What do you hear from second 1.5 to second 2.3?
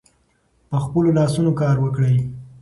کار وکړئ.